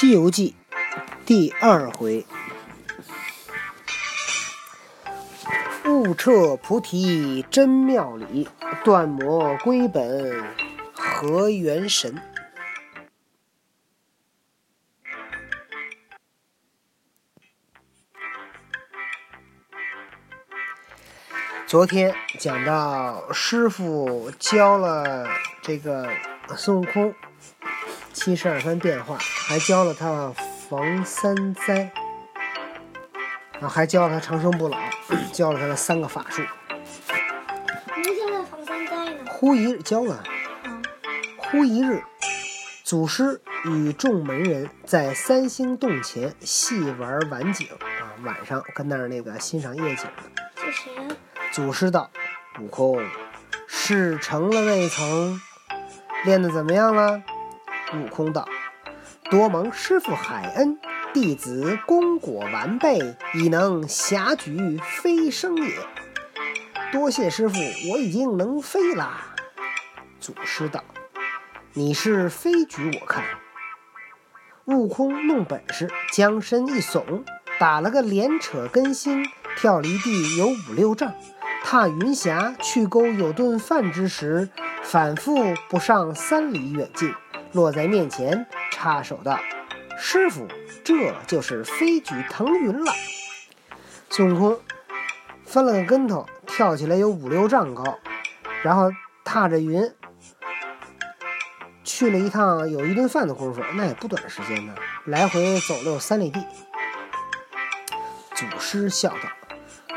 [0.00, 0.54] 西游记》
[1.26, 2.24] 第二回：
[5.84, 8.48] 悟彻菩提真妙理，
[8.82, 10.42] 断魔归本
[10.94, 12.18] 合元神。
[21.66, 25.28] 昨天讲到师傅教了
[25.60, 26.08] 这个
[26.56, 27.14] 孙悟空
[28.12, 30.32] 七十二番变化，还教了他
[30.68, 31.90] 防三灾，
[33.60, 34.76] 啊，还教了他长生不老，
[35.32, 36.42] 教了他的三个法术。
[37.96, 39.18] 没教他防三灾呢。
[39.28, 40.82] 忽一日教了，啊，
[41.36, 42.02] 忽一日，
[42.84, 50.22] 祖师与众门人在三星洞前戏玩晚景啊，晚上跟那儿那个欣赏夜景呢。
[50.56, 51.16] 这谁呀？
[51.52, 52.10] 祖师道
[52.60, 53.02] ：“悟空，
[53.66, 55.40] 事成了未曾？
[56.24, 57.22] 练得怎么样了？”
[57.94, 58.48] 悟空道
[59.30, 60.78] ：“多蒙师傅海恩，
[61.12, 65.74] 弟子功果完备，已能侠举飞升也。
[66.92, 67.58] 多谢师傅，
[67.90, 69.34] 我已经能飞啦。”
[70.20, 70.84] 祖师道
[71.74, 73.24] ：“你是飞举我看。”
[74.66, 77.24] 悟空弄本事，将身一耸，
[77.58, 79.24] 打了个连扯跟心，
[79.56, 81.12] 跳离地有五六丈。
[81.64, 84.48] 踏云霞去沟有顿饭之时，
[84.82, 87.12] 反复不上三里远近，
[87.52, 89.38] 落在面前，插手道
[89.98, 90.46] ：“师傅，
[90.84, 92.92] 这就是飞举腾云了。”
[94.10, 94.60] 孙悟空
[95.44, 97.98] 翻了个跟头，跳起来有五六丈高，
[98.62, 98.90] 然后
[99.24, 99.92] 踏着云
[101.84, 106.44] 去了一趟有一顿饭的功夫，那也不短时间呢，来回走了有三里地。
[108.34, 109.28] 祖师笑道。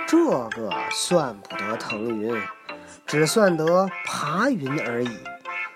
[0.06, 2.40] 这个算不得腾云，
[3.08, 5.10] 只算得爬云而已。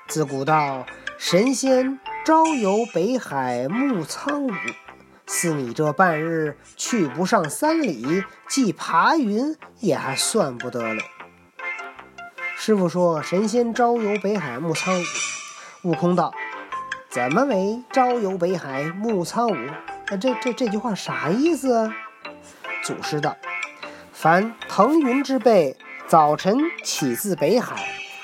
[0.07, 0.85] 自古道
[1.17, 4.51] 神仙朝游北海暮苍梧，
[5.25, 11.03] 似你这半日去不上三里，即爬云也还算不得了。
[12.55, 14.93] 师傅说神仙朝游北海暮苍
[15.83, 16.31] 梧，悟空道：
[17.09, 19.55] 怎么为朝游北海暮苍梧？
[20.09, 21.95] 那这这这句话啥意思啊？
[22.83, 23.35] 祖师道。
[24.13, 25.77] 凡腾云之辈，
[26.07, 27.75] 早晨起自北海，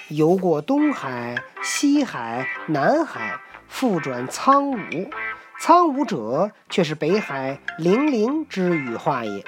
[0.09, 4.77] 游过东海、西海、南海，复转苍梧。
[5.59, 9.43] 苍梧者，却是北海灵灵之羽化也。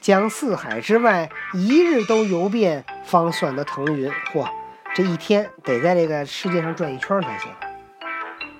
[0.00, 4.10] 将四海之外一日都游遍，方算得腾云。
[4.32, 4.48] 嚯，
[4.94, 7.50] 这一天得在这个世界上转一圈才行。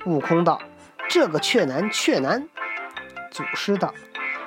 [0.04, 0.60] 悟空道
[1.08, 2.48] ：“这个却难，却难。”
[3.30, 3.94] 祖师道：“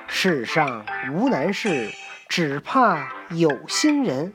[0.06, 1.90] 世上无难事。”
[2.26, 4.32] 只怕有心人，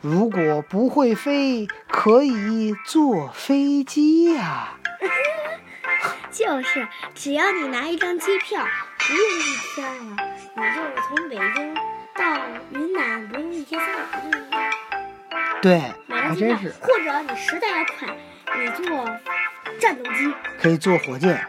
[0.00, 4.74] 如果不会飞，可以坐飞机呀。
[6.30, 8.64] 就是，只要你拿一张机票，
[8.98, 9.42] 不用一
[9.74, 10.16] 天了，
[10.54, 11.74] 你就从北京
[12.14, 12.22] 到
[12.70, 13.88] 云南，不用一天三
[15.60, 16.72] 对，买还真是。
[16.80, 18.16] 或者你实在要快，
[18.56, 19.04] 你坐
[19.80, 21.44] 战斗机，可以坐火箭，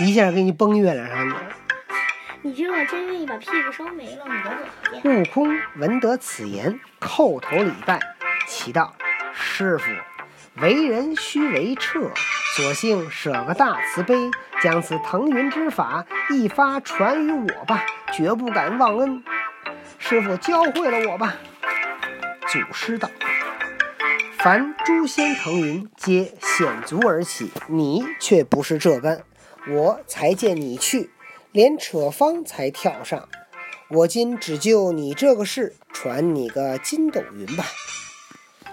[0.00, 1.34] 一下给你崩月亮上去。
[2.44, 5.08] 你如果真愿意把屁股烧没了，你就走去。
[5.08, 8.00] 悟空闻得此言，叩头礼拜，
[8.48, 8.96] 祈道
[9.32, 9.84] ：“师傅，
[10.60, 12.10] 为人须为彻，
[12.56, 14.28] 索性舍个大慈悲，
[14.60, 19.22] 将此腾云之法一发传于我吧，绝不敢忘恩。
[20.00, 21.36] 师傅教会了我吧。”
[22.48, 23.08] 祖师道
[24.38, 29.22] ：“凡诸仙腾云，皆险足而起，你却不是这般，
[29.68, 31.10] 我才见你去。”
[31.52, 33.28] 连扯方才跳上，
[33.90, 37.64] 我今只就你这个事，传你个筋斗云吧。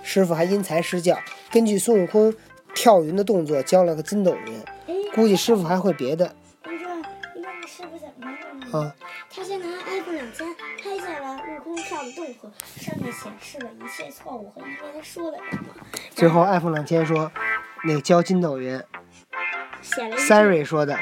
[0.02, 1.20] 师傅还因材施教，
[1.52, 2.34] 根据孙悟空
[2.74, 4.64] 跳云的动作教了个筋斗云。
[5.14, 6.34] 估计师傅还会别的。
[6.64, 6.96] 你说，
[7.36, 8.32] 你看师傅怎么
[8.72, 8.80] 了？
[8.80, 8.96] 啊，
[9.30, 10.48] 他先拿 iPhone 两千
[10.82, 15.66] 拍下了悟空跳的动作，上面显示了一切错误和因为他说了什么。
[16.12, 17.30] 最后 iPhone 两千说，
[17.84, 18.82] 那个教筋斗云
[19.84, 20.98] ，Siri 说的，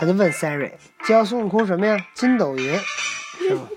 [0.00, 0.72] 他就问 Siri
[1.04, 1.98] 教孙悟空什么呀？
[2.14, 2.74] 筋斗云
[3.38, 3.68] 是吗？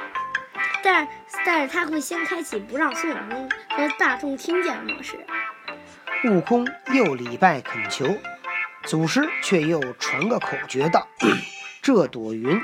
[0.82, 1.06] 但
[1.44, 5.18] 但是他会先开启不让孙悟空和大众听见的模式。
[6.24, 8.06] 悟空又礼拜恳求，
[8.84, 11.06] 祖师却又传个口诀道
[11.82, 12.62] ：“这朵云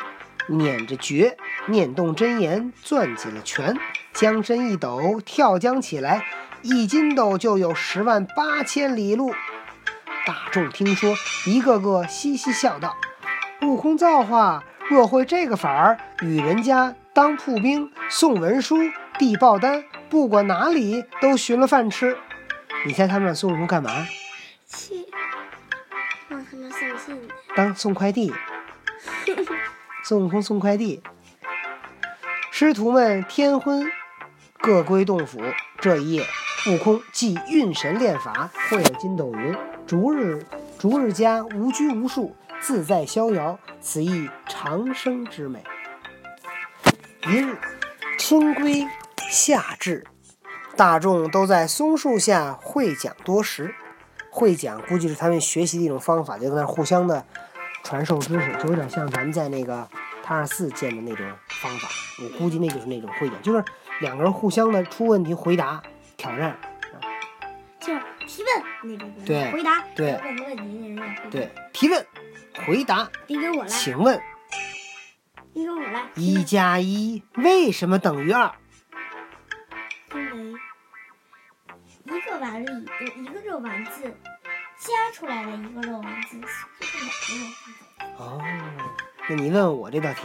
[0.49, 3.76] 捻着诀，念动真言，攥紧了拳，
[4.14, 6.25] 将身一抖，跳江起来，
[6.62, 9.34] 一筋斗就有十万八千里路。”
[10.26, 11.14] 大众听说，
[11.46, 12.96] 一个个嘻嘻笑道
[13.62, 18.76] ：“悟空造化，若会这个法儿，与人家当铺兵、送文书、
[19.20, 22.19] 递报单，不管哪里都寻了饭吃。”
[22.84, 24.05] 你猜他们让孙悟空干嘛？
[24.67, 25.06] 去
[26.28, 27.34] 让他们送信的。
[27.55, 28.34] 当送快递。
[30.02, 31.05] 孙悟空送快递，
[32.50, 33.88] 师徒们天昏
[34.58, 35.40] 各归洞府。
[35.78, 36.26] 这一夜，
[36.69, 39.56] 悟空既运神练法，会了筋斗云，
[39.87, 40.44] 逐日
[40.81, 45.62] 逐日家无拘无束，自在逍遥，此亦长生之美。
[47.29, 47.56] 一日，
[48.19, 48.85] 春归
[49.31, 50.05] 夏至，
[50.77, 53.73] 大众都在松树下会讲多时。
[54.29, 57.25] 会讲估计是他们学习的一种方法，就在那互相的
[57.85, 59.88] 传授知识，就有点像咱们在那个
[60.23, 61.25] 塔尔寺见的那种
[61.62, 61.88] 方法。
[62.23, 63.65] 我估计那就是那种会讲，就是
[64.00, 65.81] 两个人互相的出问题回答
[66.17, 66.59] 挑战。
[67.87, 70.21] 就是提问那种，对回答，对。
[70.21, 70.97] 问个问题，那人。
[70.97, 72.06] 也回答对，提问，
[72.67, 74.21] 回答，你给我来，请问。
[75.53, 78.53] 你给我来，一加一为什么等于二？
[80.12, 80.21] 因
[82.12, 82.73] 为一个丸里的
[83.23, 84.12] 一个肉丸子
[84.79, 86.67] 加出来了一个肉丸子，就是
[86.97, 88.19] 两个肉丸子。
[88.19, 88.43] 哦，
[89.29, 90.23] 那你问问我这道题，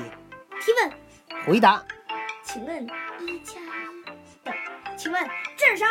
[0.60, 0.92] 提问，
[1.46, 1.86] 回答，
[2.44, 2.84] 请问
[3.20, 3.64] 一加一
[4.44, 4.52] 等，
[4.98, 5.86] 请问这是啥？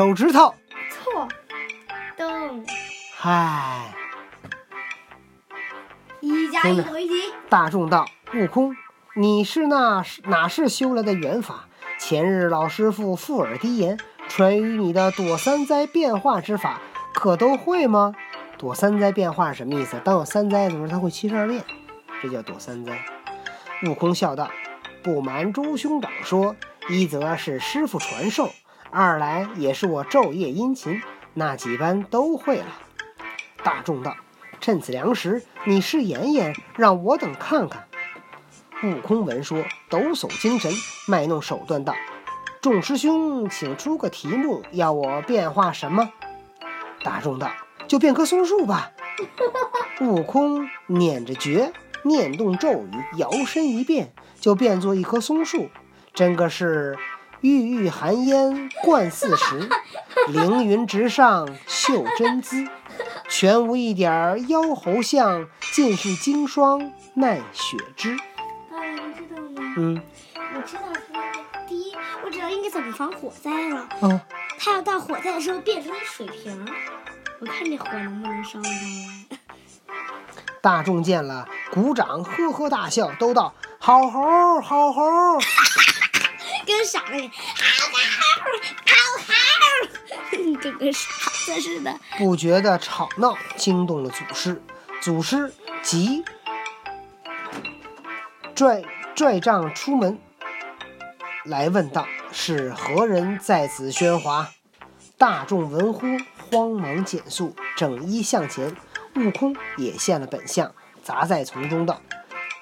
[0.00, 0.54] 手指头。
[0.88, 1.28] 错，
[2.16, 2.64] 灯。
[3.14, 3.94] 嗨，
[6.20, 7.14] 一加一等于几？
[7.50, 8.74] 大众道：悟空，
[9.14, 11.66] 你是那哪是修来的元法？
[11.98, 16.80] 前日老师傅附耳低言，传于你的躲三灾变化之法，
[17.12, 18.14] 可都会吗？
[18.56, 20.00] 躲三灾变化是什么意思？
[20.02, 21.62] 当有三灾的时候，他会七十二变，
[22.22, 22.98] 这叫躲三灾。
[23.86, 24.50] 悟空笑道
[25.04, 26.56] ：“不瞒诸兄长说，
[26.88, 28.48] 一则是师傅传授，
[28.90, 31.00] 二来也是我昼夜殷勤，
[31.34, 32.66] 那几班都会了。”
[33.62, 34.16] 大众道
[34.60, 37.86] ：“趁此良时，你试演演，让我等看看。”
[38.82, 40.72] 悟空闻说，抖擞精神，
[41.06, 41.94] 卖弄手段道
[42.62, 46.10] ：“众师兄，请出个题目，要我变化什么？”
[47.04, 47.50] 大众道
[47.86, 48.92] ：“就变棵松树吧。
[50.00, 51.72] ”悟空捻着诀，
[52.04, 55.68] 念动咒语，摇身一变，就变作一棵松树，
[56.14, 56.96] 真个是
[57.40, 59.68] 郁郁寒烟贯四时，
[60.28, 62.68] 凌云直上秀真姿，
[63.28, 68.16] 全无一点儿妖猴相，尽是经霜耐雪枝。
[68.70, 69.74] 爸爸，你知道吗？
[69.76, 70.02] 嗯，
[70.54, 70.82] 我知道
[71.12, 71.94] 他第一，
[72.24, 73.88] 我知道应该怎么防火灾了。
[74.00, 74.20] 哦，
[74.58, 76.72] 他要到火灾的时候变成一水瓶儿，
[77.40, 79.38] 我看这火能不能烧得上。
[80.60, 85.02] 大众见了，鼓掌，呵呵大笑，都道：“好猴，好猴！”
[86.84, 87.30] 傻了似的，嗷
[87.92, 87.98] 嗷
[88.86, 88.94] 嗷
[90.54, 91.08] 嗷，就跟傻
[91.44, 91.98] 子似的。
[92.18, 94.62] 不觉的吵闹惊动了祖师，
[95.00, 96.24] 祖师急
[98.54, 98.82] 拽
[99.14, 100.18] 拽杖出门
[101.44, 104.50] 来问道：“是何人在此喧哗？”
[105.16, 106.06] 大众闻呼，
[106.50, 108.76] 慌忙减速，整衣向前。
[109.16, 110.72] 悟空也现了本相，
[111.02, 112.00] 砸在丛中道：“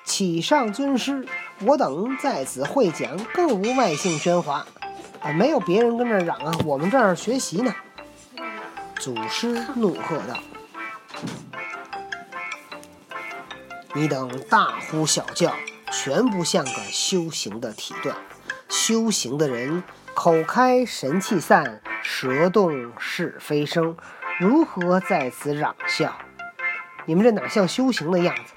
[0.04, 1.28] 启上尊师，
[1.60, 4.66] 我等在此会讲，更无外姓喧哗。
[5.20, 7.74] 啊，没有别人跟这儿嚷啊，我们这儿学习呢。”
[9.00, 10.38] 祖师怒喝道
[13.94, 15.52] ：“你等大呼小叫，
[15.90, 18.16] 全不像个修行的体段。
[18.68, 19.82] 修行的人，
[20.14, 23.96] 口开神气散，舌动是非声，
[24.38, 26.16] 如何在此嚷笑？
[27.06, 28.52] 你们这哪像修行的样子？”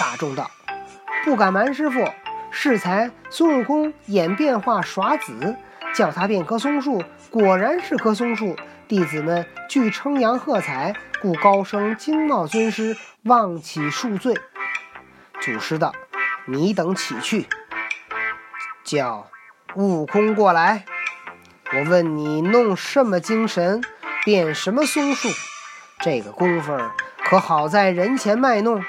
[0.00, 0.50] 大众道
[1.24, 2.04] ：“不敢瞒师傅，
[2.50, 5.56] 适才孙悟空演变化耍子，
[5.94, 8.56] 叫他变棵松树，果然是棵松树。
[8.88, 14.34] 弟子们俱称扬喝彩，故高声惊冒尊师，望起恕罪。”
[15.40, 15.94] 祖师道
[16.46, 17.46] ：“你等起去，
[18.84, 19.28] 叫
[19.76, 20.84] 悟空过来。
[21.72, 23.80] 我问你，弄什么精神，
[24.24, 25.28] 变什么松树？
[26.00, 26.76] 这个功夫
[27.24, 28.84] 可好在人前卖弄。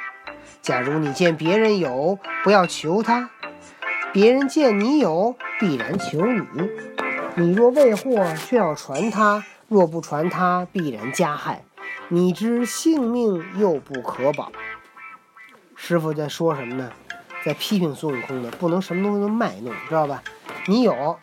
[0.63, 3.27] 假如你见别人有，不要求他；
[4.13, 6.41] 别人见你有，必然求你。
[7.35, 11.65] 你若未获，却要传他；若不传他，必然加害。
[12.07, 14.53] 你之性命又不可保。
[15.75, 16.89] 师傅在说什么呢？
[17.43, 20.23] 在批评孙悟空呢，不能什么东西都卖弄，知道吧？
[20.67, 21.19] 你有，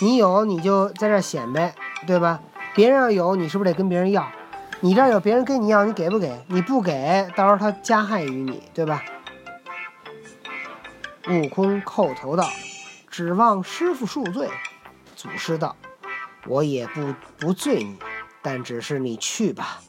[0.00, 1.74] 你有，你就在这显摆，
[2.06, 2.38] 对吧？
[2.76, 4.30] 别人要有，你是不是得跟别人要？
[4.80, 6.40] 你这儿有别人跟你要，你给不给？
[6.46, 9.02] 你不给，到时候他加害于你，对吧？
[11.28, 12.48] 悟空叩头道
[13.10, 14.48] ：“指望师傅恕罪。”
[15.16, 15.74] 祖师道
[16.46, 17.98] ：“我也不不罪你，
[18.40, 19.80] 但只是你去吧。”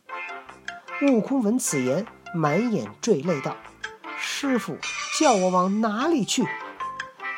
[1.03, 3.55] 悟空闻此言，满眼坠泪道
[4.17, 4.75] ：“师傅，
[5.19, 6.43] 叫我往哪里去？”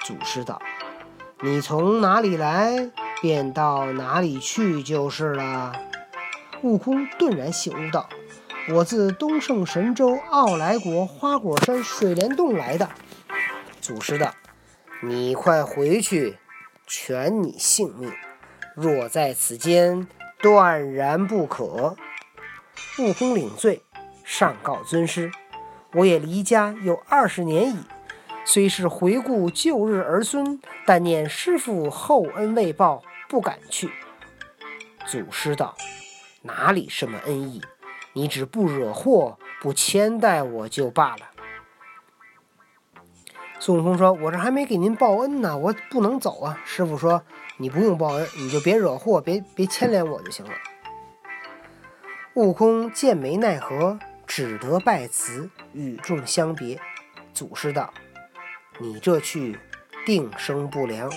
[0.06, 0.62] 祖师道
[1.44, 2.90] ：“你从哪里来，
[3.22, 5.74] 便到哪里去就是了。”
[6.64, 8.08] 悟空顿然醒悟道
[8.70, 12.90] ：“我自东胜神州傲来国花果山水帘洞来的。”
[13.82, 14.34] 祖师道
[15.02, 16.38] ：“你快回去，
[16.86, 18.12] 全你性命。
[18.76, 20.08] 若在此间，
[20.42, 21.96] 断然不可。”
[23.00, 23.82] 悟空领罪，
[24.24, 25.32] 上告尊师
[25.94, 27.80] ：“我也离家有二十年矣。”
[28.46, 33.90] 虽是回顾旧日儿孙，但念师傅厚恩未报，不敢去。
[35.08, 35.76] 祖师道
[36.42, 37.62] ：“哪里什么恩义？
[38.14, 41.30] 你只不惹祸，不牵带我就罢了。”
[43.60, 47.24] 孙悟空说：“我这还没给您报恩呢，我不能走啊。”师傅说
[47.58, 50.52] ：“你不用报恩，你就别惹祸，别别牵连我就行了。”
[52.34, 56.80] 悟空见没奈何，只得拜辞，与众相别。
[57.34, 57.94] 祖师道。
[58.80, 59.60] 你这去
[60.08, 61.12] 定生不良，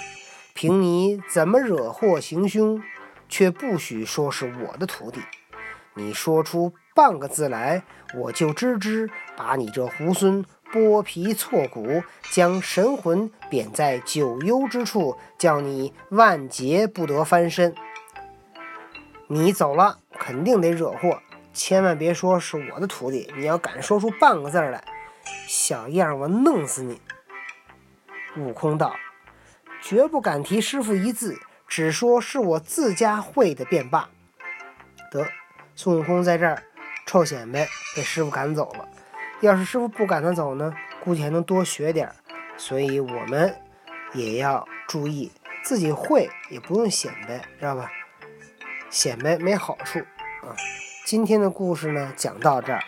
[0.52, 2.82] 凭你怎么惹祸行凶，
[3.34, 5.20] 却不许说是我的徒弟。
[5.94, 7.82] 你说出半个字来，
[8.14, 17.74] 我就吱吱把你这猢狲剥皮挫骨，将神魂贬在九幽之处，叫你万劫不得翻身。
[19.26, 21.20] 你走了，肯定得惹祸，
[21.52, 23.28] 千万别说是我的徒弟。
[23.36, 24.84] 你要敢说出半个字来，
[25.48, 27.00] 小样，我弄死你！
[28.36, 28.94] 悟空道
[29.82, 34.08] ：“绝不敢提师傅一字，只说是我自家会的便罢。”
[35.10, 35.26] 得，
[35.74, 36.62] 孙悟空在这儿
[37.06, 38.88] 臭显摆，被师傅赶走了。
[39.40, 42.14] 要是师傅不赶他走呢，估计还能多学点儿。
[42.56, 43.54] 所以我们
[44.12, 45.30] 也要注意，
[45.62, 47.90] 自己会也不用显摆，知道吧？
[48.90, 49.98] 显摆没好处
[50.42, 50.54] 啊。
[51.04, 52.80] 今天的故事呢，讲到这儿。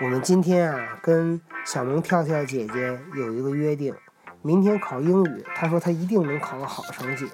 [0.00, 3.94] 我们今天啊，跟小萌跳跳姐姐有一个约定。
[4.42, 7.28] 明天考英语，她说她一定能考个好成绩。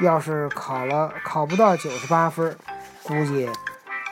[0.00, 2.56] 要是考了考不到九十八分，
[3.02, 3.48] 估计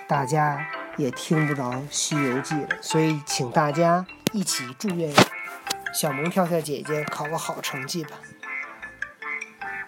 [0.09, 2.69] 大家也听不着《西游记》了。
[2.81, 5.13] 所以，请大家一起祝愿
[5.93, 8.11] 小萌跳跳姐姐考个好成绩吧。